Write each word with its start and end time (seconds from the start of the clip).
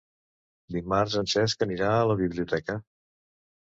Dimarts 0.75 1.17
en 1.21 1.29
Cesc 1.35 1.67
anirà 1.67 1.91
a 1.99 2.09
la 2.13 2.19
biblioteca. 2.25 2.81